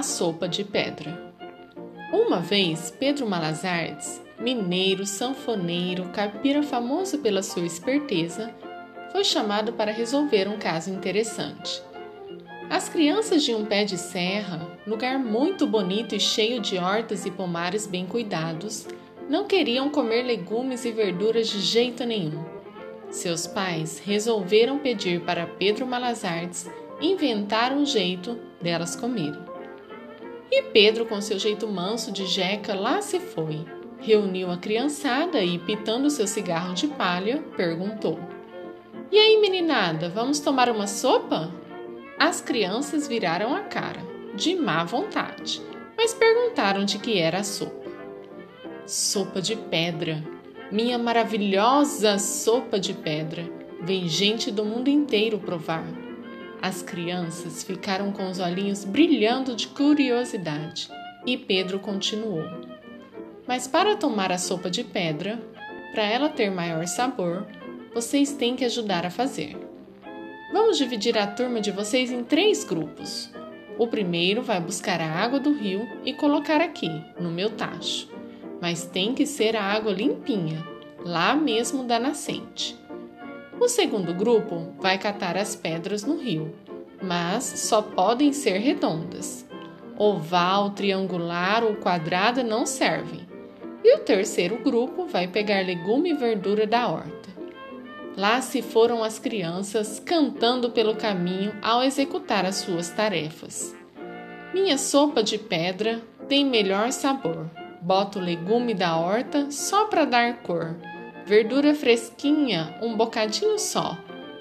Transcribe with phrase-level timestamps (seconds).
[0.00, 1.34] A sopa de pedra.
[2.10, 8.50] Uma vez, Pedro Malazartes, mineiro, sanfoneiro, caipira famoso pela sua esperteza,
[9.12, 11.82] foi chamado para resolver um caso interessante.
[12.70, 17.30] As crianças de um pé de serra, lugar muito bonito e cheio de hortas e
[17.30, 18.88] pomares bem cuidados,
[19.28, 22.42] não queriam comer legumes e verduras de jeito nenhum.
[23.10, 26.66] Seus pais resolveram pedir para Pedro Malazartes
[27.02, 29.49] inventar um jeito delas comerem.
[30.50, 33.64] E Pedro, com seu jeito manso de jeca, lá se foi.
[34.00, 38.18] Reuniu a criançada e, pitando seu cigarro de palha, perguntou:
[39.12, 41.52] E aí, meninada, vamos tomar uma sopa?
[42.18, 44.00] As crianças viraram a cara,
[44.34, 45.62] de má vontade,
[45.96, 47.90] mas perguntaram de que era a sopa.
[48.86, 50.24] Sopa de pedra,
[50.70, 53.48] minha maravilhosa sopa de pedra.
[53.82, 56.09] Vem gente do mundo inteiro provar.
[56.62, 60.90] As crianças ficaram com os olhinhos brilhando de curiosidade
[61.26, 62.44] e Pedro continuou.
[63.46, 65.40] Mas para tomar a sopa de pedra,
[65.92, 67.46] para ela ter maior sabor,
[67.94, 69.56] vocês têm que ajudar a fazer.
[70.52, 73.32] Vamos dividir a turma de vocês em três grupos.
[73.78, 78.10] O primeiro vai buscar a água do rio e colocar aqui, no meu tacho.
[78.60, 80.62] Mas tem que ser a água limpinha,
[80.98, 82.78] lá mesmo da nascente.
[83.60, 86.50] O segundo grupo vai catar as pedras no rio,
[87.02, 89.46] mas só podem ser redondas.
[89.98, 93.28] Oval, triangular ou quadrada não servem.
[93.84, 97.28] E o terceiro grupo vai pegar legume e verdura da horta.
[98.16, 103.76] Lá se foram as crianças cantando pelo caminho ao executar as suas tarefas.
[104.54, 107.50] Minha sopa de pedra tem melhor sabor.
[107.82, 110.76] Boto legume da horta só para dar cor
[111.26, 113.96] verdura fresquinha, um bocadinho só.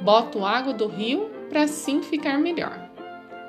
[0.00, 2.90] Boto água do rio para assim ficar melhor.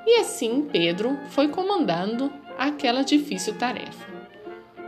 [0.05, 4.12] E assim Pedro foi comandando aquela difícil tarefa.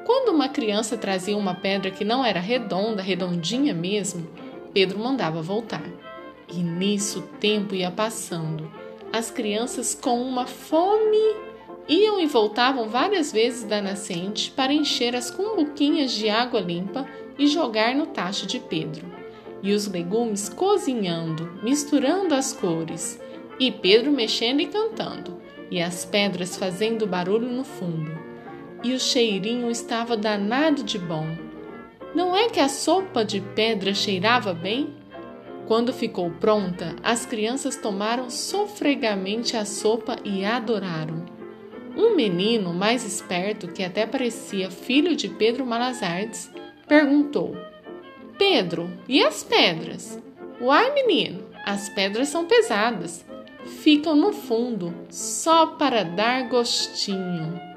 [0.06, 4.28] Quando uma criança trazia uma pedra que não era redonda, redondinha mesmo,
[4.74, 5.84] Pedro mandava voltar.
[6.52, 8.70] E nisso o tempo ia passando.
[9.14, 11.36] As crianças, com uma fome,
[11.88, 17.08] iam e voltavam várias vezes da nascente para encher as cumbuquinhas de água limpa
[17.38, 19.06] e jogar no tacho de Pedro.
[19.62, 23.20] E os legumes cozinhando, misturando as cores,
[23.60, 25.40] e Pedro mexendo e cantando,
[25.72, 28.12] e as pedras fazendo barulho no fundo.
[28.84, 31.28] E o cheirinho estava danado de bom.
[32.14, 34.96] Não é que a sopa de pedra cheirava bem?
[35.66, 41.26] Quando ficou pronta, as crianças tomaram sofregamente a sopa e adoraram.
[41.96, 46.52] Um menino mais esperto, que até parecia filho de Pedro Malazartes,
[46.88, 47.56] perguntou:
[48.38, 50.20] Pedro, e as pedras?
[50.60, 53.26] Uai, menino, as pedras são pesadas.
[53.82, 57.73] Ficam no fundo, só para dar gostinho.